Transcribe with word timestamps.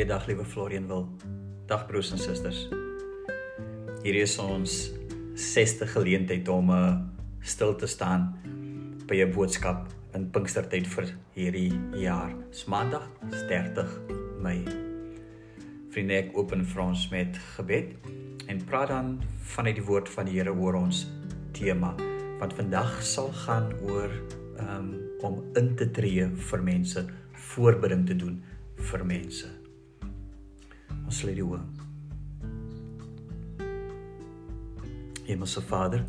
Goeiedag 0.00 0.26
liewe 0.26 0.44
Florian 0.44 0.86
wil. 0.86 1.08
Dag 1.68 1.82
broers 1.86 2.08
en 2.10 2.18
susters. 2.18 2.62
Hierdie 4.00 4.22
is 4.24 4.38
ons 4.40 4.76
6ste 5.36 5.84
geleentheid 5.92 6.48
om 6.48 6.72
uh, 6.72 6.94
stil 7.44 7.74
te 7.76 7.84
staan 7.84 8.30
by 9.04 9.20
'n 9.20 9.34
boodskap 9.34 9.92
in 10.16 10.24
Pinkstertyd 10.32 10.88
vir 10.88 11.12
hierdie 11.36 11.76
jaar. 12.00 12.32
Dis 12.48 12.64
Maandag, 12.64 13.04
30 13.28 13.92
Mei. 14.40 14.64
Vriende, 15.92 16.16
ek 16.16 16.32
open 16.32 16.64
vir 16.64 16.82
ons 16.88 17.06
met 17.12 17.36
gebed 17.60 17.92
en 18.48 18.64
praat 18.64 18.88
dan 18.88 19.20
vanuit 19.52 19.76
die 19.76 19.84
woord 19.84 20.08
van 20.08 20.24
die 20.24 20.40
Here 20.40 20.56
oor 20.56 20.80
ons 20.80 21.10
tema 21.52 21.92
wat 22.40 22.56
vandag 22.56 23.02
sal 23.04 23.28
gaan 23.44 23.68
oor 23.84 24.08
um, 24.64 24.96
om 25.20 25.42
in 25.60 25.74
te 25.76 25.92
tree 25.92 26.24
vir 26.24 26.62
mense, 26.62 27.04
voorbereiding 27.52 28.06
te 28.08 28.16
doen 28.16 28.40
vir 28.80 29.04
mense. 29.04 29.59
Ons 31.10 31.24
sluit 31.24 31.34
die 31.34 31.42
oë. 31.42 31.58
Hemelse 35.26 35.62
Vader, 35.66 36.04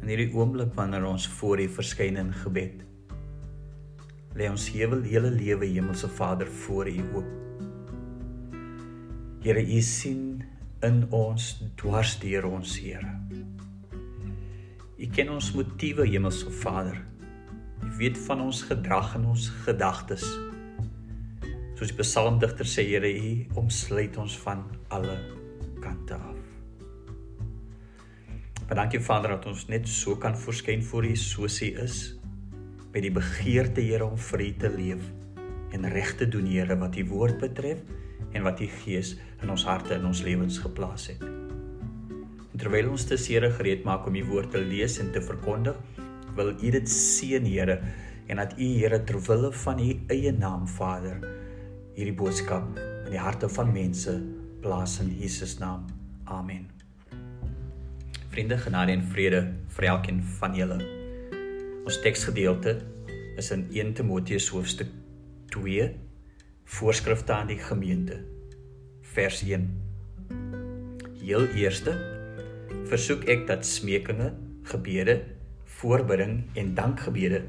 in 0.00 0.10
hierdie 0.10 0.32
oomblik 0.34 0.72
wanneer 0.74 1.06
ons 1.06 1.28
voor 1.38 1.62
U 1.62 1.68
verskyn 1.76 2.18
in 2.18 2.32
gebed, 2.40 2.82
lê 4.34 4.50
ons 4.50 4.66
hele 4.74 4.98
hele 5.06 5.30
lewe 5.36 5.70
Hemelse 5.70 6.10
Vader 6.18 6.50
voor 6.64 6.90
U 6.90 6.98
oop. 7.20 7.30
Here, 9.46 9.62
U 9.62 9.80
sien 9.86 10.42
in 10.82 11.04
ons 11.14 11.52
dwars 11.78 12.18
deur 12.26 12.50
ons 12.50 12.74
Here. 12.82 13.14
U 14.98 15.12
ken 15.14 15.30
ons 15.38 15.54
motiewe 15.54 16.10
Hemelse 16.10 16.50
Vader. 16.66 16.98
U 17.86 17.96
weet 18.02 18.18
van 18.26 18.48
ons 18.50 18.66
gedrag 18.66 19.14
en 19.14 19.30
ons 19.30 19.52
gedagtes 19.62 20.26
soos 21.80 21.94
die 21.94 22.02
psalmdigter 22.04 22.68
sê 22.68 22.82
Here 22.84 23.08
U 23.08 23.28
omsluit 23.62 24.16
ons 24.20 24.34
van 24.42 24.66
alle 24.92 25.14
kante 25.80 26.12
af. 26.12 26.36
Maar 28.66 28.82
dankie 28.82 29.00
Vader 29.00 29.32
dat 29.32 29.48
ons 29.48 29.64
net 29.72 29.88
so 29.88 30.18
kan 30.20 30.36
verskyn 30.36 30.84
voor 30.84 31.08
U 31.08 31.14
soos 31.16 31.56
U 31.64 31.70
is 31.80 31.96
met 32.92 33.00
die 33.06 33.14
begeerte 33.16 33.80
Here 33.80 34.04
om 34.04 34.20
vir 34.28 34.44
U 34.44 34.50
te 34.60 34.72
leef 34.76 35.08
en 35.72 35.88
reg 35.96 36.12
te 36.20 36.28
doen 36.28 36.52
Here 36.52 36.76
wat 36.84 37.00
U 37.00 37.06
woord 37.14 37.40
betref 37.40 37.80
en 38.36 38.44
wat 38.44 38.60
U 38.60 38.68
Gees 38.84 39.16
in 39.40 39.48
ons 39.48 39.64
harte 39.64 39.96
en 39.96 40.04
ons 40.12 40.24
lewens 40.28 40.60
geplaas 40.60 41.08
het. 41.14 41.24
En 41.24 42.60
terwyl 42.60 42.92
ons 42.92 43.08
te 43.08 43.16
Here 43.24 43.54
gereed 43.56 43.88
maak 43.88 44.04
om 44.04 44.20
U 44.20 44.26
woord 44.28 44.52
te 44.52 44.60
lees 44.60 45.00
en 45.00 45.14
te 45.16 45.24
verkondig, 45.24 45.80
wil 46.36 46.52
U 46.60 46.76
dit 46.76 46.92
seën 46.92 47.48
Here 47.48 47.80
en 48.28 48.44
dat 48.44 48.58
U 48.60 48.74
Here 48.76 49.00
ter 49.00 49.24
wille 49.32 49.56
van 49.64 49.80
U 49.80 49.94
eie 50.12 50.36
naam 50.36 50.68
Vader 50.68 51.48
hierdie 52.00 52.16
boodskap 52.16 52.78
in 52.80 53.10
die 53.12 53.20
harte 53.20 53.48
van 53.52 53.74
mense 53.74 54.14
plaas 54.64 54.94
in 55.02 55.10
Jesus 55.20 55.58
naam. 55.60 55.82
Amen. 56.24 56.64
Vriende, 58.32 58.56
genade 58.56 58.94
en 58.94 59.02
vrede 59.12 59.42
vir 59.76 59.86
elkeen 59.90 60.22
van 60.38 60.56
julle. 60.56 60.78
Ons 61.84 62.00
teksgedeelte 62.00 62.78
is 63.36 63.52
in 63.52 63.66
1 63.68 63.92
Timoteus 64.00 64.48
hoofstuk 64.54 64.88
2 65.52 65.90
Voorskrifte 66.70 67.34
aan 67.36 67.50
die 67.50 67.60
gemeente 67.60 68.22
vers 69.12 69.42
1. 69.44 69.68
Heel 71.20 71.48
eerste 71.58 71.98
versoek 72.88 73.28
ek 73.28 73.44
dat 73.50 73.66
smekinge, 73.66 74.32
gebede, 74.72 75.20
voorbidding 75.80 76.46
en 76.56 76.76
dankgebede 76.78 77.44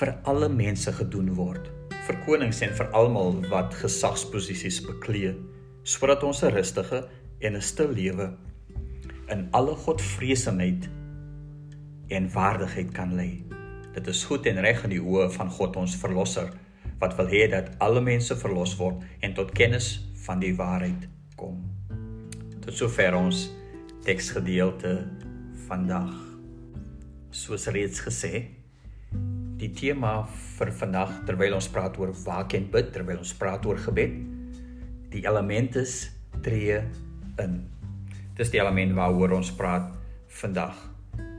vir 0.00 0.18
alle 0.28 0.52
mense 0.52 0.92
gedoen 1.00 1.32
word 1.38 1.78
vir 2.06 2.18
konings 2.26 2.62
en 2.66 2.72
vir 2.74 2.88
almal 2.98 3.36
wat 3.50 3.74
gesagsposisies 3.78 4.80
beklee, 4.86 5.34
sodat 5.84 6.22
ons 6.22 6.42
'n 6.42 6.50
rustige 6.50 7.08
en 7.40 7.56
'n 7.56 7.62
stil 7.62 7.92
lewe 7.92 8.32
in 9.30 9.48
alle 9.52 9.74
godvreesenheid 9.74 10.88
en 12.08 12.32
waardigheid 12.32 12.92
kan 12.92 13.14
lei. 13.14 13.44
Dit 13.94 14.06
is 14.06 14.24
goed 14.24 14.46
en 14.46 14.60
reg 14.60 14.84
in 14.84 14.90
die 14.90 15.00
oë 15.00 15.30
van 15.30 15.50
God 15.50 15.76
ons 15.76 15.96
verlosser 15.96 16.50
wat 16.98 17.16
wil 17.16 17.26
hê 17.26 17.48
dat 17.50 17.70
alle 17.78 18.00
mense 18.00 18.36
verlos 18.36 18.76
word 18.76 19.02
en 19.20 19.34
tot 19.34 19.50
kennis 19.52 20.00
van 20.26 20.40
die 20.40 20.54
waarheid 20.54 21.08
kom. 21.36 21.58
Tot 22.60 22.74
sover 22.74 23.14
ons 23.14 23.50
teksgedeelte 24.06 25.08
vandag. 25.66 26.12
Soos 27.30 27.66
reeds 27.66 28.00
gesê, 28.00 28.61
die 29.62 29.70
tema 29.70 30.24
vir 30.56 30.72
vandag 30.74 31.20
terwyl 31.26 31.54
ons 31.54 31.68
praat 31.70 31.98
oor 32.00 32.10
waak 32.24 32.56
en 32.58 32.66
bid, 32.72 32.90
terwyl 32.94 33.20
ons 33.22 33.34
praat 33.38 33.62
oor 33.68 33.78
gebed. 33.78 34.16
Die 35.12 35.22
element 35.28 35.76
is 35.78 36.08
tree 36.42 36.80
in. 37.42 37.58
Dis 38.38 38.50
die 38.50 38.58
element 38.62 38.96
waaroor 38.96 39.36
ons 39.36 39.52
praat 39.54 39.92
vandag. 40.40 40.74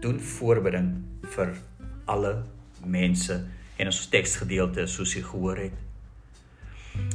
Doen 0.03 0.21
voorbereiding 0.23 0.93
vir 1.35 1.55
alle 2.11 2.35
mense 2.83 3.41
en 3.79 3.89
ons 3.91 4.03
teksgedeelte 4.13 4.85
soos 4.91 5.15
jy 5.17 5.23
gehoor 5.25 5.59
het. 5.65 5.81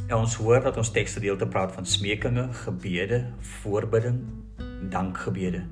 En 0.08 0.18
ons 0.18 0.34
hoor 0.42 0.60
dat 0.64 0.76
ons 0.80 0.90
teksgedeelte 0.92 1.46
praat 1.48 1.72
van 1.76 1.86
smekinge, 1.86 2.48
gebede, 2.64 3.22
voorbidding, 3.62 4.20
dankgebede. 4.92 5.62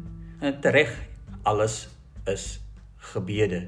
En 0.41 0.63
tereg 0.63 0.95
alles 1.43 1.89
is 2.31 2.49
gebede. 3.13 3.67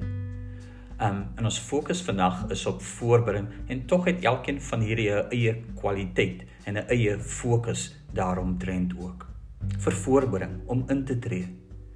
Um 0.99 1.19
en 1.39 1.47
ons 1.47 1.57
fokus 1.63 2.01
vandag 2.03 2.41
is 2.51 2.65
op 2.67 2.81
voorbereiding 2.83 3.71
en 3.71 3.85
tog 3.87 4.09
het 4.09 4.25
elkeen 4.27 4.57
van 4.61 4.81
hierdie 4.83 5.11
'n 5.11 5.29
eie 5.31 5.53
kwaliteit 5.79 6.43
en 6.65 6.75
'n 6.75 6.87
eie 6.91 7.19
fokus 7.19 7.95
daaromtrent 8.13 8.93
ook. 8.99 9.27
Vir 9.77 9.93
voorbereiding 9.93 10.61
om 10.67 10.83
in 10.89 11.05
te 11.05 11.19
tree. 11.19 11.47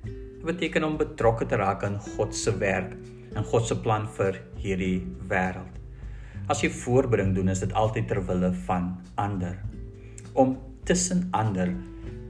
Dit 0.03 0.45
beteken 0.45 0.83
om 0.83 0.97
betrokke 0.97 1.45
te 1.45 1.55
raak 1.55 1.83
aan 1.83 1.99
God 1.99 2.35
se 2.35 2.57
werk 2.57 2.95
en 3.35 3.43
God 3.43 3.67
se 3.67 3.79
plan 3.79 4.07
vir 4.07 4.41
hierdie 4.55 5.07
wêreld. 5.27 5.79
As 6.47 6.61
jy 6.61 6.69
voorbereiding 6.69 7.35
doen, 7.35 7.49
is 7.49 7.59
dit 7.59 7.73
altyd 7.73 8.07
ter 8.07 8.25
wille 8.25 8.53
van 8.65 8.97
ander. 9.15 9.57
Om 10.33 10.57
tussen 10.83 11.27
ander 11.31 11.75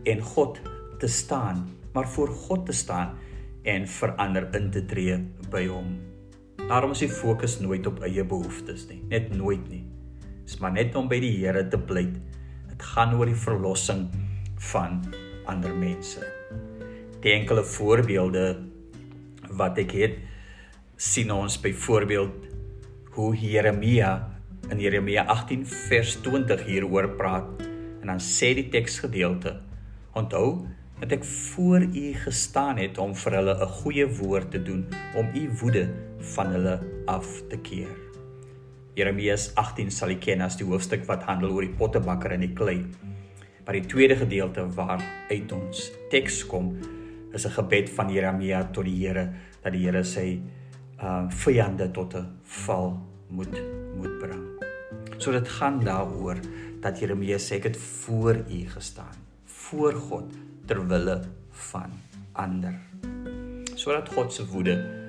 en 0.03 0.21
God 0.21 0.59
te 0.99 1.07
staan, 1.07 1.69
maar 1.93 2.07
voor 2.07 2.27
God 2.27 2.65
te 2.65 2.71
staan 2.71 3.17
en 3.63 3.87
vir 3.87 4.15
ander 4.15 4.55
in 4.55 4.71
te 4.71 4.85
tree 4.85 5.17
by 5.49 5.67
hom. 5.67 6.12
Daarom 6.67 6.93
is 6.95 7.01
die 7.03 7.11
fokus 7.11 7.57
nooit 7.59 7.87
op 7.87 7.99
eie 8.07 8.23
behoeftes 8.23 8.85
nie, 8.87 9.01
net 9.11 9.33
nooit 9.35 9.63
nie. 9.67 9.83
Dis 10.45 10.59
maar 10.63 10.71
net 10.71 10.95
om 10.95 11.09
by 11.11 11.19
die 11.19 11.33
Here 11.35 11.65
te 11.67 11.79
bly. 11.79 12.05
Dit 12.69 12.85
gaan 12.93 13.15
oor 13.17 13.27
die 13.27 13.37
verlossing 13.37 14.05
van 14.71 15.01
ander 15.51 15.73
mense. 15.75 16.23
Die 17.23 17.33
enkele 17.35 17.63
voorbeelde 17.67 18.45
wat 19.59 19.79
ek 19.83 19.91
het 19.97 20.21
sien 20.95 21.31
ons 21.35 21.59
byvoorbeeld 21.59 22.47
hoe 23.17 23.33
Jeremia 23.35 24.13
in 24.71 24.79
Jeremia 24.79 25.25
18 25.27 25.65
vers 25.67 26.15
20 26.23 26.63
hieroor 26.65 27.09
praat 27.19 27.65
en 28.01 28.07
dan 28.07 28.23
sê 28.23 28.53
die 28.55 28.69
teksgedeelte 28.71 29.57
onthou 30.15 30.63
dat 31.01 31.17
ek 31.17 31.27
voor 31.27 31.83
u 31.83 32.05
gestaan 32.23 32.79
het 32.79 32.97
om 33.03 33.11
vir 33.15 33.37
hulle 33.39 33.55
'n 33.59 33.75
goeie 33.83 34.07
woord 34.07 34.51
te 34.51 34.63
doen 34.63 34.87
om 35.19 35.27
u 35.35 35.43
woede 35.59 35.85
van 36.33 36.53
hulle 36.55 36.79
af 37.11 37.27
te 37.49 37.57
keer. 37.63 37.91
Jeremia 38.95 39.35
18 39.57 39.91
sal 39.91 40.13
jy 40.13 40.19
ken 40.21 40.43
as 40.45 40.57
die 40.59 40.67
hoofstuk 40.67 41.07
wat 41.09 41.25
handel 41.27 41.55
oor 41.55 41.65
die 41.65 41.77
pottebakker 41.77 42.35
en 42.35 42.45
die 42.45 42.53
klei. 42.53 42.83
Maar 43.65 43.77
die 43.79 43.87
tweede 43.89 44.17
gedeelte 44.19 44.67
waar 44.75 45.01
uit 45.31 45.51
ons 45.55 45.89
teks 46.11 46.43
kom 46.47 46.75
is 47.33 47.45
'n 47.45 47.55
gebed 47.57 47.89
van 47.89 48.09
Jeremia 48.09 48.63
tot 48.71 48.85
die 48.85 49.07
Here 49.07 49.33
dat 49.63 49.73
die 49.73 49.85
Here 49.85 50.03
sy 50.03 50.39
uh 51.01 51.27
vyande 51.29 51.91
tot 51.91 52.15
'n 52.15 52.27
val 52.43 52.99
moet 53.29 53.61
moet 53.97 54.19
bring. 54.19 54.43
So 55.17 55.31
dit 55.31 55.47
gaan 55.47 55.83
daaroor 55.83 56.37
dat 56.81 56.99
Jeremia 56.99 57.37
sê 57.37 57.55
ek 57.55 57.63
het 57.63 57.77
voor 57.77 58.35
u 58.35 58.69
gestaan, 58.69 59.15
voor 59.45 59.93
God 59.93 60.33
ter 60.65 60.87
wille 60.87 61.21
van 61.51 61.91
ander 62.33 62.73
sodat 63.75 64.09
God 64.09 64.33
se 64.33 64.45
woede 64.47 65.02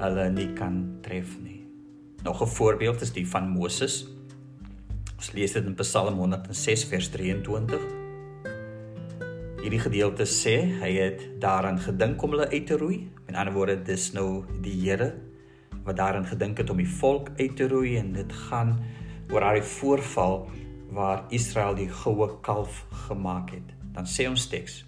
hulle 0.00 0.30
nie 0.30 0.52
kan 0.56 0.82
tref 1.04 1.36
nie. 1.40 1.66
Nog 2.22 2.42
'n 2.42 2.46
voorbeeld 2.46 3.00
is 3.00 3.12
die 3.12 3.28
van 3.28 3.48
Moses. 3.48 4.06
Ons 5.16 5.32
lees 5.32 5.52
dit 5.52 5.64
in 5.64 5.74
Psalm 5.74 6.14
106 6.14 6.84
vers 6.84 7.08
23. 7.08 7.80
Hierdie 9.60 9.80
gedeelte 9.80 10.24
sê 10.24 10.54
hy 10.80 10.92
het 10.96 11.40
daaraan 11.40 11.78
gedink 11.78 12.22
om 12.22 12.30
hulle 12.30 12.48
uit 12.48 12.66
te 12.66 12.76
roei. 12.76 13.10
Met 13.26 13.36
ander 13.36 13.52
woorde, 13.52 13.82
dis 13.82 14.12
nou 14.12 14.44
die 14.62 14.88
Here 14.88 15.14
wat 15.84 15.96
daaraan 15.96 16.26
gedink 16.26 16.58
het 16.58 16.70
om 16.70 16.76
die 16.76 16.88
volk 16.88 17.28
uit 17.36 17.56
te 17.56 17.68
roei 17.68 17.96
en 17.96 18.12
dit 18.12 18.32
gaan 18.32 18.80
oor 19.32 19.40
daai 19.40 19.62
voorval 19.62 20.50
waar 20.90 21.24
Israel 21.28 21.74
die 21.74 21.88
goue 21.88 22.40
kalf 22.40 22.86
gemaak 23.06 23.50
het. 23.50 23.74
Dan 23.92 24.06
sê 24.06 24.28
ons 24.28 24.48
teks 24.48 24.84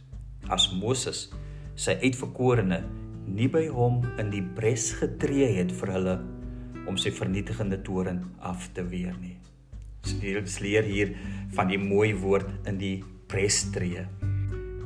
as 0.48 0.72
Moses 0.74 1.30
sy 1.74 1.96
uitverkorene 2.02 2.82
nie 3.26 3.48
by 3.48 3.66
hom 3.72 4.02
in 4.20 4.30
die 4.32 4.42
bres 4.42 4.90
getree 4.98 5.52
het 5.58 5.72
vir 5.80 5.94
hulle 5.96 6.16
om 6.88 6.98
sy 6.98 7.12
vernietigende 7.14 7.78
toren 7.86 8.24
af 8.42 8.68
te 8.74 8.84
weer 8.86 9.14
nie. 9.20 9.36
Ons 10.40 10.58
leer 10.64 10.86
hier 10.86 11.14
van 11.54 11.70
die 11.70 11.78
mooi 11.78 12.10
woord 12.18 12.50
in 12.66 12.78
die 12.80 12.96
prestree. 13.30 14.04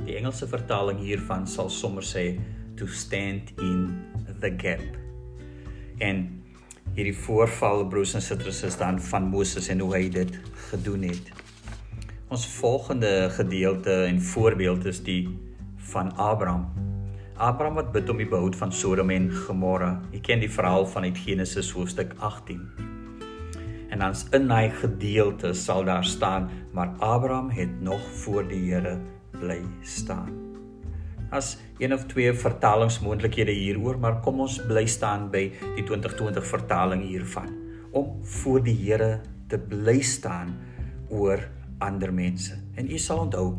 Die 0.04 0.18
Engelse 0.18 0.46
vertaling 0.50 1.00
hiervan 1.02 1.46
sal 1.50 1.70
sommer 1.72 2.04
sê 2.04 2.36
to 2.76 2.86
stand 2.86 3.54
in 3.64 3.88
the 4.40 4.52
gap. 4.60 4.84
En 6.04 6.26
hierdie 6.96 7.16
voorval 7.16 7.86
broers 7.88 8.14
en 8.14 8.24
susters 8.24 8.62
is 8.68 8.76
dan 8.80 9.00
van 9.10 9.30
Moses 9.32 9.70
en 9.72 9.80
hoe 9.84 9.94
hy 9.96 10.04
dit 10.12 10.36
gedoen 10.68 11.08
het. 11.08 11.32
Ons 12.28 12.46
volgende 12.58 13.30
gedeelte 13.36 14.02
en 14.04 14.20
voorbeeld 14.32 14.84
is 14.92 15.00
die 15.06 15.22
van 15.92 16.12
Abraham. 16.16 16.85
Abraham 17.36 17.74
wat 17.76 17.90
bid 17.92 18.08
om 18.08 18.16
die 18.16 18.28
behoud 18.28 18.54
van 18.56 18.70
Sodom 18.72 19.10
en 19.12 19.26
Gomorra. 19.28 19.90
Jy 20.08 20.22
ken 20.24 20.40
die 20.40 20.48
verhaal 20.48 20.86
van 20.88 21.04
uit 21.04 21.18
Genesis 21.20 21.68
hoofstuk 21.76 22.14
18. 22.24 22.62
En 23.92 24.00
dan 24.00 24.14
in 24.32 24.46
daai 24.48 24.70
gedeelte 24.72 25.50
sal 25.52 25.84
daar 25.84 26.04
staan, 26.04 26.48
maar 26.72 26.94
Abraham 26.96 27.50
het 27.52 27.74
nog 27.84 28.00
voor 28.22 28.48
die 28.48 28.62
Here 28.70 28.96
bly 29.36 29.60
staan. 29.84 30.32
As 31.30 31.58
een 31.78 31.92
of 31.92 32.06
twee 32.08 32.32
vertalingsmoontlikhede 32.32 33.52
hieroor, 33.52 33.98
maar 34.00 34.20
kom 34.24 34.40
ons 34.40 34.56
bly 34.64 34.86
staan 34.88 35.28
by 35.28 35.50
die 35.74 35.84
2020 35.84 36.46
vertaling 36.46 37.04
hiervan 37.04 37.52
om 37.92 38.16
voor 38.24 38.64
die 38.64 38.78
Here 38.80 39.20
te 39.52 39.60
bly 39.60 40.00
staan 40.00 40.56
oor 41.12 41.44
ander 41.84 42.14
mense. 42.14 42.56
En 42.80 42.88
u 42.88 42.96
sal 42.98 43.26
onthou 43.28 43.58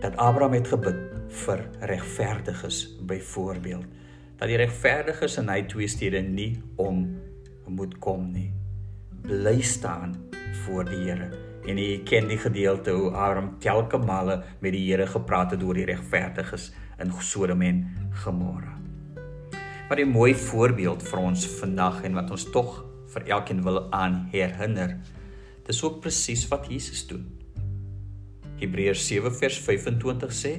dat 0.00 0.14
Abraham 0.16 0.54
het 0.60 0.70
gebid 0.70 1.13
vir 1.28 1.64
regverdiges 1.80 2.96
byvoorbeeld. 3.00 3.86
Dat 4.36 4.48
die 4.48 4.58
regverdiges 4.58 5.38
in 5.40 5.48
hy 5.48 5.62
twee 5.70 5.88
stede 5.88 6.22
nie 6.22 6.62
om 6.76 7.04
moet 7.66 7.98
kom 7.98 8.28
nie. 8.32 8.50
Bly 9.24 9.60
staan 9.62 10.14
voor 10.64 10.84
die 10.84 11.00
Here. 11.06 11.30
En 11.64 11.78
jy 11.80 12.02
ken 12.04 12.28
die 12.28 12.38
gedeelte 12.38 12.92
hoe 12.92 13.10
Abraham 13.10 13.54
telke 13.58 13.98
male 13.98 14.42
met 14.60 14.72
die 14.76 14.84
Here 14.90 15.06
gepraat 15.06 15.54
het 15.56 15.62
oor 15.62 15.74
die 15.74 15.88
regverdiges 15.88 16.72
in 17.00 17.12
Sodom 17.20 17.62
en 17.62 17.84
Gomorra. 18.24 18.78
Wat 19.88 19.98
'n 19.98 20.08
mooi 20.08 20.34
voorbeeld 20.34 21.02
vir 21.02 21.18
ons 21.18 21.46
vandag 21.46 22.02
en 22.04 22.14
wat 22.14 22.30
ons 22.30 22.50
tog 22.50 22.84
vir 23.08 23.22
elkeen 23.28 23.62
wil 23.62 23.92
aan 23.92 24.28
herinner 24.32 24.98
dis 25.66 25.82
ook 25.82 26.00
presies 26.00 26.48
wat 26.48 26.68
Jesus 26.68 27.06
doen. 27.08 27.24
Hebreërs 28.60 29.06
7 29.06 29.32
vers 29.34 29.58
25 29.64 30.34
sê 30.36 30.52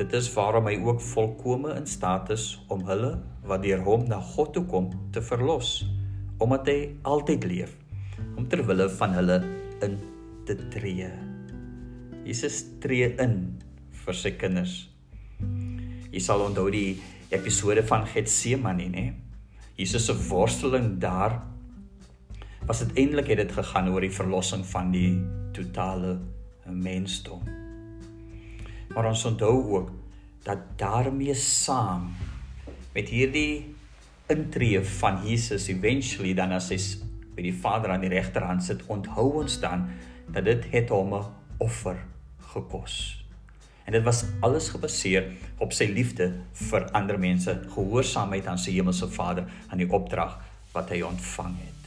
dit 0.00 0.14
is 0.16 0.30
waarom 0.32 0.64
hy 0.64 0.78
ook 0.80 1.02
volkome 1.10 1.74
in 1.76 1.86
staat 1.88 2.30
is 2.32 2.54
om 2.72 2.86
hulle 2.88 3.10
wat 3.44 3.60
deur 3.66 3.82
hom 3.84 4.06
na 4.08 4.16
God 4.32 4.54
toe 4.56 4.64
kom 4.70 4.88
te 5.12 5.20
verlos 5.20 5.82
omdat 6.40 6.70
hy 6.72 6.78
altyd 7.04 7.44
leef 7.44 7.74
om 8.40 8.46
ter 8.48 8.62
wille 8.64 8.86
van 8.96 9.12
hulle 9.12 9.36
in 9.84 9.98
te 10.48 10.56
tree. 10.72 11.10
Jesus 12.24 12.62
tree 12.80 13.10
in 13.20 13.36
vir 14.06 14.16
sy 14.16 14.32
kinders. 14.40 14.74
Jy 16.08 16.24
sal 16.24 16.46
onthou 16.46 16.70
die 16.72 16.96
episode 17.28 17.84
van 17.84 18.08
Getsemane, 18.08 18.88
nê? 18.88 19.06
Jesus 19.76 20.08
se 20.08 20.16
worsteling 20.30 20.94
daar 21.00 21.42
was 22.64 22.80
dit 22.86 23.04
eintlik 23.04 23.34
het 23.34 23.44
dit 23.44 23.56
gegaan 23.60 23.92
oor 23.92 24.04
die 24.04 24.16
verlossing 24.16 24.64
van 24.72 24.92
die 24.96 25.18
totale 25.56 26.16
mensdom. 26.64 27.44
Maar 28.94 29.10
ons 29.12 29.24
onthou 29.24 29.56
ook 29.76 29.90
dat 30.42 30.58
daarmee 30.76 31.34
saam 31.34 32.10
met 32.94 33.08
hierdie 33.08 33.74
intree 34.30 34.80
van 34.98 35.20
Jesus 35.26 35.68
eventually 35.68 36.34
dan 36.34 36.52
as 36.56 36.70
hy 36.70 36.78
by 37.36 37.44
die 37.46 37.54
Vader 37.54 37.94
aan 37.94 38.04
die 38.04 38.12
regterhand 38.12 38.64
sit, 38.66 38.82
onthou 38.90 39.42
ons 39.42 39.60
dan 39.62 39.88
dat 40.30 40.44
dit 40.46 40.66
het 40.74 40.90
hom 40.90 41.14
'n 41.14 41.24
offer 41.58 41.98
gekos. 42.52 43.24
En 43.84 43.92
dit 43.92 44.02
was 44.02 44.24
alles 44.40 44.68
gebaseer 44.68 45.32
op 45.58 45.72
sy 45.72 45.84
liefde 45.84 46.32
vir 46.52 46.90
ander 46.92 47.18
mense, 47.18 47.62
gehoorsaamheid 47.74 48.46
aan 48.46 48.58
sy 48.58 48.70
hemelse 48.70 49.08
Vader 49.08 49.46
aan 49.68 49.78
die 49.78 49.90
opdrag 49.90 50.38
wat 50.72 50.90
hy 50.90 51.02
ontvang 51.02 51.56
het. 51.58 51.80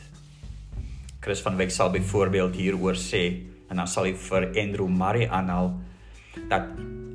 Chris 1.19 1.41
van 1.41 1.55
Wyk 1.55 1.71
sal 1.71 1.91
byvoorbeeld 1.91 2.55
hieroor 2.55 2.95
sê 2.95 3.23
en 3.69 3.75
dan 3.75 3.87
sal 3.87 4.03
hy 4.03 4.13
vir 4.13 4.49
Andrew 4.59 4.87
Murray 4.87 5.27
aanhaal 5.27 5.79
dat 6.49 6.67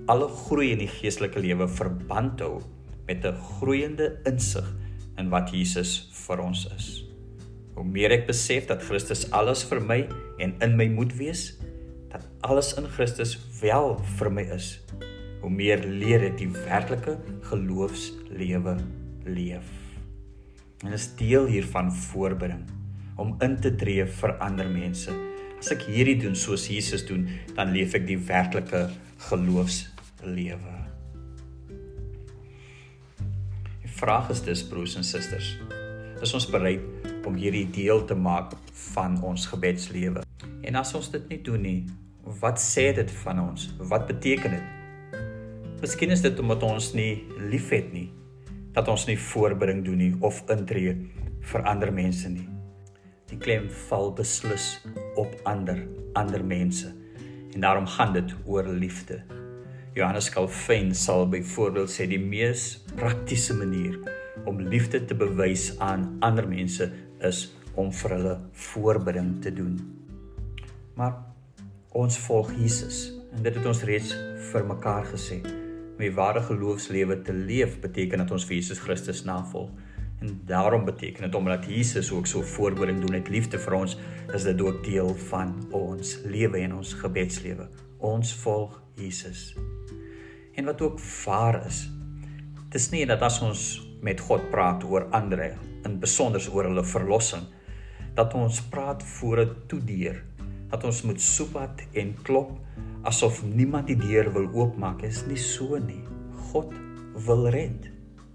alle 0.08 0.28
groei 0.28 0.72
in 0.72 0.82
die 0.82 0.90
geestelike 0.90 1.40
lewe 1.42 1.68
verband 1.68 2.40
hou 2.40 2.60
met 3.08 3.24
'n 3.24 3.36
groeiende 3.58 4.20
insig 4.24 4.66
in 5.18 5.28
wat 5.28 5.50
Jesus 5.50 6.08
vir 6.26 6.40
ons 6.40 6.68
is. 6.76 7.04
Hoe 7.74 7.84
meer 7.84 8.10
ek 8.10 8.26
besef 8.26 8.66
dat 8.66 8.82
Christus 8.82 9.30
alles 9.30 9.64
vir 9.64 9.80
my 9.80 10.08
en 10.38 10.54
in 10.60 10.76
my 10.76 10.88
moet 10.88 11.14
wees, 11.16 11.58
dat 12.10 12.26
alles 12.40 12.74
in 12.78 12.86
Christus 12.86 13.38
wel 13.60 13.98
vir 14.18 14.30
my 14.30 14.42
is, 14.42 14.80
hoe 15.40 15.50
meer 15.50 15.78
leer 15.84 16.24
ek 16.24 16.38
die 16.38 16.50
werklike 16.50 17.18
geloofslewe 17.42 18.76
leef. 19.24 19.68
En 20.82 20.90
dit 20.90 20.98
is 20.98 21.14
deel 21.16 21.46
hiervan 21.46 21.92
voorbereiding 21.92 22.66
om 23.16 23.36
in 23.42 23.56
te 23.60 23.74
tree 23.74 24.06
vir 24.06 24.38
ander 24.38 24.68
mense 24.68 25.27
As 25.58 25.72
ek 25.74 25.88
hierdie 25.90 26.18
doen 26.22 26.36
soos 26.38 26.68
Jesus 26.70 27.02
doen, 27.08 27.26
dan 27.56 27.72
leef 27.74 27.96
ek 27.98 28.04
die 28.06 28.18
werklike 28.28 28.84
geloofslewe. 29.26 30.74
Die 33.82 33.90
vraag 33.98 34.30
is 34.30 34.44
dus 34.46 34.62
broers 34.62 34.94
en 35.00 35.06
susters, 35.06 35.56
is 36.22 36.34
ons 36.34 36.46
bereid 36.50 36.84
om 37.26 37.34
hierdie 37.34 37.66
deel 37.74 38.04
te 38.06 38.14
maak 38.14 38.54
van 38.94 39.18
ons 39.26 39.48
gebedslewe? 39.50 40.22
En 40.62 40.78
as 40.78 40.94
ons 40.94 41.10
dit 41.10 41.26
nie 41.32 41.40
doen 41.42 41.64
nie, 41.66 41.80
wat 42.38 42.62
sê 42.62 42.92
dit 42.94 43.10
van 43.24 43.42
ons? 43.48 43.66
Wat 43.90 44.06
beteken 44.06 44.54
dit? 44.54 45.18
Miskien 45.82 46.14
is 46.14 46.22
dit 46.22 46.38
omdat 46.42 46.62
ons 46.66 46.92
nie 46.94 47.24
liefhet 47.50 47.90
nie, 47.94 48.08
dat 48.74 48.90
ons 48.90 49.08
nie 49.10 49.18
voorbereiding 49.18 49.82
doen 49.86 50.00
nie 50.06 50.12
of 50.22 50.44
intree 50.54 50.94
vir 51.50 51.66
ander 51.66 51.90
mense 51.94 52.30
nie. 52.30 52.46
Die 53.28 53.36
klem 53.36 53.66
val 53.88 54.12
beslis 54.16 54.78
op 55.20 55.34
ander 55.48 55.82
ander 56.18 56.44
mense. 56.44 56.92
En 57.54 57.60
daarom 57.60 57.86
gaan 57.86 58.12
dit 58.12 58.34
oor 58.44 58.66
liefde. 58.66 59.20
Johannes 59.94 60.30
Calvin 60.30 60.94
sal 60.94 61.28
byvoorbeeld 61.28 61.90
sê 61.90 62.06
die 62.08 62.20
mees 62.20 62.78
praktiese 62.96 63.56
manier 63.56 63.98
om 64.46 64.60
liefde 64.60 65.00
te 65.04 65.16
bewys 65.18 65.72
aan 65.82 66.06
ander 66.24 66.46
mense 66.48 66.90
is 67.26 67.48
om 67.78 67.90
vir 67.94 68.14
hulle 68.16 68.34
voorbereiding 68.68 69.32
te 69.42 69.52
doen. 69.54 69.76
Maar 70.94 71.18
ons 71.98 72.18
volg 72.26 72.52
Jesus 72.58 73.08
en 73.34 73.42
dit 73.44 73.54
het 73.54 73.66
ons 73.66 73.84
reeds 73.86 74.14
vir 74.50 74.66
mekaar 74.66 75.06
gesê. 75.12 75.40
Om 75.96 76.02
die 76.02 76.14
ware 76.14 76.42
geloofslewe 76.46 77.20
te 77.26 77.34
leef 77.34 77.78
beteken 77.82 78.22
dat 78.22 78.32
ons 78.34 78.46
vir 78.48 78.58
Jesus 78.60 78.80
Christus 78.82 79.24
navolg. 79.26 79.70
En 80.18 80.40
daarom 80.44 80.84
beteken 80.84 81.22
dit 81.22 81.34
omdat 81.34 81.64
Jesus 81.64 82.10
ook 82.12 82.26
so 82.26 82.42
voorbereiding 82.42 83.06
doen 83.06 83.14
uit 83.14 83.28
liefde 83.28 83.58
vir 83.58 83.74
ons, 83.74 83.98
is 84.34 84.42
dit 84.42 84.60
ook 84.60 84.84
deel 84.84 85.14
van 85.14 85.54
ons 85.70 86.18
lewe 86.24 86.58
en 86.58 86.74
ons 86.74 86.92
gebedslewe. 86.92 87.68
Ons 87.98 88.34
volg 88.34 88.82
Jesus. 88.94 89.54
En 90.54 90.64
wat 90.64 90.80
ook 90.82 90.98
waar 91.24 91.66
is, 91.66 91.86
dis 92.68 92.90
nie 92.90 93.06
dat 93.06 93.22
as 93.22 93.40
ons 93.42 93.62
met 94.02 94.20
God 94.20 94.50
praat 94.50 94.84
oor 94.84 95.06
ander, 95.14 95.54
in 95.86 95.98
besonder 96.02 96.42
oor 96.52 96.66
hulle 96.66 96.84
verlossing, 96.84 97.46
dat 98.18 98.34
ons 98.34 98.60
praat 98.70 99.02
voor 99.02 99.40
'n 99.40 99.54
toedeur, 99.66 100.24
dat 100.70 100.84
ons 100.84 101.02
moet 101.02 101.20
soepat 101.20 101.86
en 101.92 102.14
klop 102.22 102.58
asof 103.02 103.42
niemand 103.44 103.86
die 103.86 103.96
deur 103.96 104.32
wil 104.32 104.48
oopmaak, 104.52 105.02
is 105.02 105.24
nie 105.26 105.38
so 105.38 105.78
nie. 105.78 106.02
God 106.50 106.72
wil 107.26 107.48
red. 107.48 107.88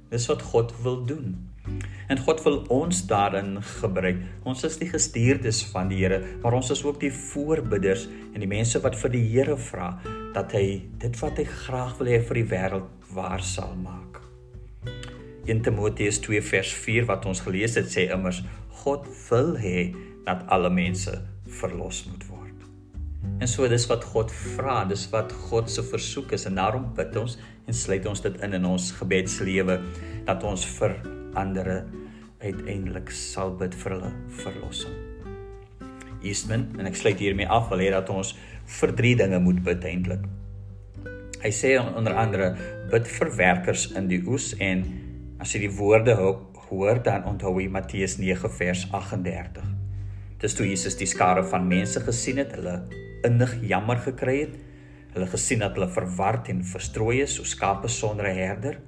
Dis 0.10 0.28
wat 0.28 0.42
God 0.42 0.74
wil 0.84 1.06
doen. 1.06 1.53
En 2.08 2.20
God 2.20 2.42
wil 2.44 2.58
ons 2.74 3.04
daarin 3.08 3.56
gebruik. 3.80 4.20
Ons 4.44 4.64
is 4.68 4.78
die 4.82 4.90
gestuurdes 4.92 5.64
van 5.72 5.92
die 5.92 6.02
Here, 6.04 6.20
maar 6.44 6.58
ons 6.58 6.72
is 6.74 6.84
ook 6.84 7.00
die 7.00 7.14
voorbidders 7.14 8.08
en 8.34 8.44
die 8.44 8.50
mense 8.50 8.82
wat 8.84 8.98
vir 9.00 9.14
die 9.16 9.24
Here 9.32 9.58
vra 9.70 9.94
dat 10.34 10.56
hy 10.58 10.84
dit 11.00 11.20
wat 11.22 11.40
hy 11.40 11.48
graag 11.48 11.96
wil 12.00 12.12
hê 12.12 12.20
vir 12.28 12.42
die 12.42 12.50
wêreld 12.52 13.10
waar 13.14 13.44
sal 13.46 13.76
maak. 13.80 14.20
1 15.46 15.64
Timoteus 15.64 16.22
2 16.24 16.42
vers 16.42 16.72
4 16.86 17.08
wat 17.10 17.26
ons 17.28 17.44
gelees 17.44 17.76
het 17.80 17.90
sê 17.92 18.08
immers 18.16 18.42
God 18.84 19.08
wil 19.30 19.56
hê 19.60 19.92
dat 20.24 20.46
alle 20.52 20.72
mense 20.72 21.12
verlos 21.60 22.06
moet 22.08 22.24
word. 22.30 22.68
En 23.40 23.48
so 23.48 23.68
dis 23.68 23.88
wat 23.92 24.06
God 24.08 24.32
vra, 24.32 24.84
dis 24.88 25.04
wat 25.12 25.32
God 25.50 25.72
se 25.72 25.84
versoek 25.84 26.32
is 26.36 26.48
en 26.48 26.60
daarom 26.60 26.90
bid 26.96 27.16
ons 27.20 27.36
en 27.68 27.76
sluit 27.76 28.08
ons 28.08 28.24
dit 28.24 28.40
in 28.48 28.60
in 28.60 28.72
ons 28.72 28.92
gebedslewe 29.00 29.80
dat 30.28 30.44
ons 30.48 30.64
vir 30.78 30.96
ander 31.40 31.86
uiteindelik 32.44 33.12
sal 33.12 33.56
bid 33.60 33.75
vir 33.75 33.96
hulle 33.96 34.13
verlossing. 34.44 34.96
Eastman 36.24 36.70
en 36.80 36.88
ek 36.88 36.98
sluit 37.00 37.20
hiermee 37.20 37.50
af 37.52 37.70
wil 37.72 37.84
hê 37.84 37.92
dat 37.94 38.10
ons 38.13 38.34
vir 38.80 38.96
drie 38.96 39.13
dinge 39.20 39.40
moet 39.44 39.60
bid 39.63 39.84
eintlik. 39.88 40.24
Hy 41.44 41.52
sê 41.52 41.75
onder 41.82 42.16
andere 42.16 42.54
bid 42.92 43.08
vir 43.18 43.32
werkers 43.36 43.90
in 44.00 44.08
die 44.12 44.22
oes 44.24 44.54
en 44.63 44.86
as 45.44 45.52
jy 45.56 45.66
die 45.66 45.75
woorde 45.75 46.16
hoor 46.16 47.02
dan 47.04 47.25
onthou 47.28 47.58
jy 47.60 47.68
Matteus 47.72 48.18
9 48.22 48.52
vers 48.58 48.86
38. 48.92 49.66
Dis 50.44 50.56
toe 50.56 50.68
Jesus 50.68 50.96
die 51.00 51.08
skare 51.08 51.44
van 51.48 51.68
mense 51.68 52.02
gesien 52.04 52.40
het, 52.42 52.56
hulle 52.58 52.80
innig 53.28 53.58
jammer 53.68 54.00
gekry 54.04 54.38
het. 54.46 54.56
Hulle 55.13 55.28
gesien 55.32 55.62
dat 55.63 55.78
hulle 55.78 55.92
verward 55.94 56.50
en 56.52 56.63
verstrooi 56.68 57.22
is 57.24 57.38
soos 57.38 57.54
skape 57.56 57.92
sonder 57.92 58.28
'n 58.28 58.40
herder, 58.40 58.80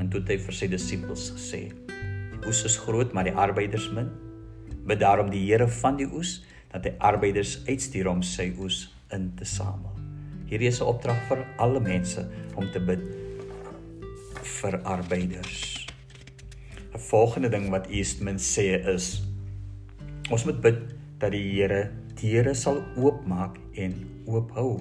en 0.00 0.08
toe 0.08 0.22
het 0.22 0.32
hy 0.32 0.38
vir 0.40 0.56
sy 0.56 0.68
disippels 0.72 1.28
gesê: 1.36 1.60
"Die 1.70 2.40
oes 2.48 2.64
is 2.64 2.78
groot, 2.80 3.12
maar 3.12 3.28
die 3.28 3.36
arbeiders 3.36 3.90
min. 3.92 4.08
Bid 4.88 5.00
daarom 5.00 5.30
die 5.30 5.44
Here 5.44 5.68
van 5.68 5.96
die 5.96 6.08
oes 6.08 6.40
dat 6.72 6.84
hy 6.84 6.94
arbeiders 6.98 7.60
uitstuur 7.68 8.08
om 8.08 8.22
sy 8.22 8.52
oes 8.58 8.88
in 9.12 9.32
te 9.36 9.44
samel." 9.44 9.92
Hierdie 10.48 10.68
is 10.68 10.80
'n 10.80 10.88
opdrag 10.88 11.20
vir 11.28 11.44
alle 11.58 11.80
mense 11.80 12.28
om 12.56 12.66
te 12.72 12.80
bid 12.80 13.00
vir 14.42 14.80
arbeiders. 14.82 15.86
'n 16.94 16.98
Volgende 16.98 17.48
ding 17.48 17.70
wat 17.70 17.86
Eastman 17.90 18.38
sê 18.38 18.80
is 18.94 19.22
ons 20.30 20.44
moet 20.44 20.60
bid 20.60 20.80
dat 21.18 21.32
die 21.32 21.52
Here 21.52 21.90
deure 22.20 22.54
sal 22.54 22.82
oopmaak 22.96 23.58
en 23.74 23.94
oophou 24.26 24.80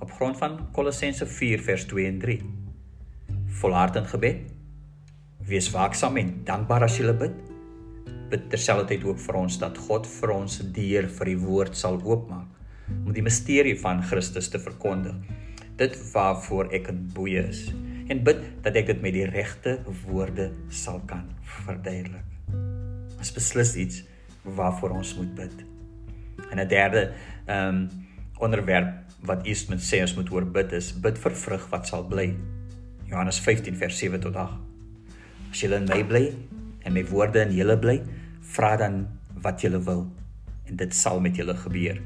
op 0.00 0.10
grond 0.10 0.38
van 0.38 0.68
Kolossense 0.72 1.26
4 1.26 1.62
vers 1.62 1.84
2 1.84 2.06
en 2.06 2.18
3. 2.18 2.57
Volhard 3.58 3.96
in 3.96 4.06
gebed. 4.06 4.42
Wees 5.48 5.70
waaksaam 5.74 6.16
en 6.20 6.28
dankbaar 6.46 6.84
as 6.86 6.98
jy 7.00 7.10
bid. 7.18 7.34
Bid 8.30 8.44
terselfdertyd 8.52 9.06
ook 9.08 9.18
vir 9.18 9.38
ons 9.40 9.56
dat 9.58 9.78
God 9.88 10.06
vir 10.06 10.32
ons 10.34 10.58
deur 10.76 11.08
vir 11.16 11.30
die 11.32 11.38
woord 11.42 11.76
sal 11.76 11.98
oopmaak 11.98 12.54
om 12.88 13.12
die 13.12 13.24
misterie 13.24 13.74
van 13.80 14.02
Christus 14.04 14.48
te 14.52 14.60
verkondig. 14.62 15.16
Dit 15.80 15.96
waarvoor 16.12 16.70
ek 16.76 16.90
in 16.92 17.00
boeye 17.14 17.42
is 17.50 17.66
en 18.08 18.22
bid 18.24 18.44
dat 18.64 18.78
ek 18.78 18.92
dit 18.92 19.02
met 19.04 19.16
die 19.16 19.26
regte 19.28 19.74
woorde 20.06 20.50
sal 20.72 21.02
kan 21.10 21.26
verduidelik. 21.64 22.24
Ons 23.18 23.32
beslis 23.34 23.74
iets 23.76 24.04
waarvoor 24.44 24.94
ons 25.00 25.16
moet 25.18 25.34
bid. 25.36 25.64
En 26.52 26.60
'n 26.60 26.68
derde 26.68 27.10
ehm 27.46 27.68
um, 27.68 27.88
onderwerp 28.38 28.94
wat 29.26 29.46
Eastman 29.46 29.82
sê 29.82 30.00
ons 30.00 30.14
moet 30.14 30.30
oor 30.30 30.46
bid 30.46 30.72
is 30.72 30.92
bid 30.92 31.18
vir 31.18 31.34
vrug 31.34 31.68
wat 31.70 31.86
sal 31.86 32.06
bly. 32.06 32.36
Johannes 33.08 33.40
15 33.40 33.76
vers 33.80 33.98
7 33.98 34.20
tot 34.20 34.36
8. 34.36 34.58
As 35.50 35.62
julle 35.62 35.80
in 35.80 35.88
my 35.88 36.02
bly 36.04 36.24
en 36.84 36.92
my 36.92 37.04
woorde 37.08 37.40
in 37.40 37.54
julle 37.56 37.78
bly, 37.80 37.96
vra 38.54 38.74
dan 38.80 39.06
wat 39.44 39.64
julle 39.64 39.80
wil 39.86 40.04
en 40.68 40.76
dit 40.76 40.94
sal 40.94 41.20
met 41.24 41.36
julle 41.36 41.56
gebeur. 41.56 42.00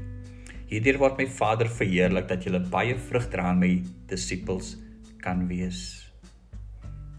Hierdeur 0.71 1.01
word 1.01 1.19
my 1.19 1.27
Vader 1.29 1.69
verheerlik 1.69 2.29
dat 2.31 2.47
julle 2.47 2.63
baie 2.71 2.95
vrug 3.09 3.27
dra 3.33 3.51
aan 3.51 3.59
my 3.61 3.73
disippels 4.09 4.77
kan 5.23 5.45
wees. 5.51 5.83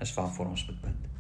Is 0.03 0.15
waarvoor 0.17 0.55
ons 0.55 0.67
moet 0.69 0.81
bid. 0.89 1.11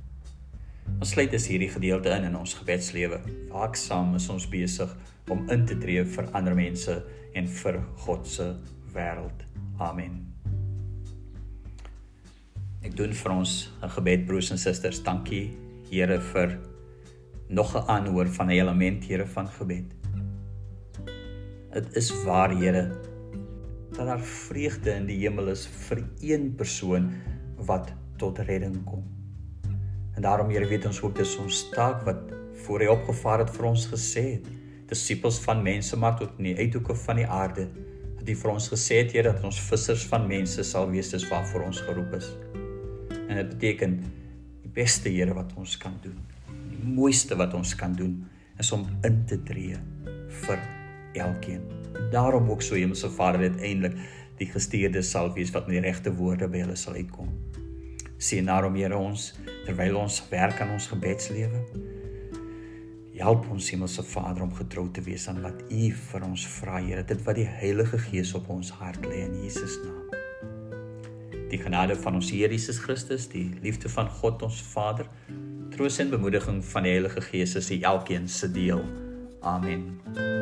Ons 0.98 1.14
sluit 1.14 1.30
dus 1.32 1.48
hierdie 1.48 1.70
gedeelte 1.72 2.12
in 2.16 2.28
in 2.30 2.36
ons 2.36 2.56
gebedslewe. 2.58 3.20
Waaksaam 3.52 4.16
is 4.16 4.28
ons 4.32 4.48
besig 4.48 4.92
om 5.32 5.44
in 5.52 5.64
te 5.68 5.76
tree 5.80 6.04
vir 6.16 6.30
ander 6.32 6.56
mense 6.56 7.00
en 7.34 7.50
vir 7.62 7.82
God 8.06 8.28
se 8.28 8.54
wêreld. 8.96 9.44
Amen. 9.78 10.33
Ek 12.84 12.92
doen 12.92 13.14
vir 13.16 13.32
ons 13.32 13.52
'n 13.80 13.88
gebed 13.88 14.26
broers 14.28 14.50
en 14.52 14.58
susters. 14.60 15.00
Dankie 15.02 15.56
Here 15.88 16.20
vir 16.20 16.58
nog 17.48 17.74
'n 17.76 17.88
aanhoor 17.88 18.28
van 18.28 18.46
'n 18.48 18.58
element 18.60 19.04
Here 19.04 19.26
van 19.26 19.48
gebed. 19.48 19.84
Dit 21.72 21.96
is 21.96 22.12
waar 22.24 22.50
Here 22.50 22.92
dat 23.96 24.06
daar 24.06 24.20
vreugde 24.20 24.90
in 24.90 25.06
die 25.06 25.18
hemel 25.18 25.48
is 25.48 25.66
vir 25.66 26.04
een 26.20 26.54
persoon 26.54 27.10
wat 27.56 27.92
tot 28.18 28.38
redding 28.38 28.84
kom. 28.84 29.02
En 30.16 30.22
daarom 30.22 30.50
Here 30.50 30.66
weet 30.66 30.86
ons 30.86 31.02
ook 31.02 31.16
dis 31.16 31.36
ons 31.36 31.70
taak 31.70 32.04
wat 32.04 32.20
voor 32.52 32.80
hy 32.80 32.86
opgevaar 32.86 33.38
het 33.38 33.50
vir 33.50 33.66
ons 33.66 33.86
gesê 33.86 34.32
het 34.32 34.46
disippels 34.88 35.40
van 35.40 35.62
mense 35.62 35.96
maar 35.96 36.18
tot 36.18 36.30
in 36.38 36.44
die 36.44 36.56
uithoeke 36.56 36.94
van 36.94 37.16
die 37.16 37.26
aarde 37.26 37.68
dat 38.18 38.28
U 38.28 38.34
vir 38.34 38.50
ons 38.50 38.68
gesê 38.68 38.94
het 39.04 39.12
Here 39.12 39.32
dat 39.32 39.44
ons 39.44 39.60
vissers 39.60 40.04
van 40.04 40.26
mense 40.26 40.62
sal 40.62 40.90
wees 40.90 41.10
dis 41.10 41.28
waarvoor 41.28 41.62
ons 41.62 41.80
geroep 41.80 42.14
is. 42.14 42.28
En 43.28 43.36
dit 43.40 43.48
beteken 43.48 43.98
die 44.62 44.72
beste 44.74 45.08
Here 45.12 45.34
wat 45.34 45.52
ons 45.60 45.76
kan 45.80 45.96
doen. 46.02 46.18
Die 46.70 46.94
mooiste 46.96 47.36
wat 47.40 47.54
ons 47.54 47.74
kan 47.78 47.94
doen 47.96 48.20
is 48.58 48.72
om 48.72 48.86
in 49.06 49.24
te 49.26 49.40
tree 49.42 49.78
vir 50.44 50.60
elkeen. 51.14 51.64
En 51.94 52.10
daarom 52.12 52.50
ook 52.50 52.62
so 52.62 52.74
Hemelse 52.74 53.10
Vader 53.10 53.48
dit 53.48 53.60
eintlik 53.70 53.98
die 54.38 54.50
gestuurdes 54.50 55.10
sal 55.10 55.32
wees 55.34 55.52
wat 55.54 55.68
met 55.68 55.78
die 55.78 55.86
regte 55.86 56.14
woorde 56.14 56.48
by 56.50 56.64
hulle 56.64 56.76
sal 56.78 56.98
uitkom. 56.98 57.30
Sien 58.18 58.50
daarom 58.50 58.76
Here 58.78 58.98
ons 58.98 59.32
terwyl 59.64 60.02
ons 60.04 60.22
werk 60.30 60.60
aan 60.60 60.74
ons 60.76 60.90
gebedslewe 60.90 61.62
Help 63.14 63.46
ons 63.50 63.70
Hemelse 63.70 64.02
Vader 64.02 64.42
om 64.42 64.54
getrou 64.58 64.88
te 64.92 65.02
wees 65.06 65.28
aan 65.30 65.38
wat 65.44 65.62
U 65.70 65.90
vir 66.10 66.26
ons 66.26 66.46
vra, 66.56 66.80
Here, 66.82 67.06
dit 67.06 67.22
wat 67.28 67.38
die 67.38 67.46
Heilige 67.46 68.00
Gees 68.08 68.34
op 68.34 68.50
ons 68.50 68.74
hart 68.82 69.06
lê 69.06 69.22
in 69.28 69.38
Jesus 69.44 69.78
naam. 69.86 70.13
Die 71.54 71.62
genade 71.62 71.94
van 71.96 72.16
ons 72.18 72.32
Here 72.34 72.50
Jesus 72.50 72.80
Christus, 72.82 73.28
die 73.30 73.46
liefde 73.62 73.88
van 73.88 74.08
God 74.10 74.42
ons 74.42 74.58
Vader, 74.72 75.06
troos 75.70 76.00
en 76.02 76.10
bemoediging 76.10 76.58
van 76.66 76.82
die 76.82 76.96
Heilige 76.96 77.22
Gees 77.30 77.54
is 77.54 77.70
elkeen 77.78 78.26
se 78.28 78.50
deel. 78.50 78.82
Amen. 79.40 80.33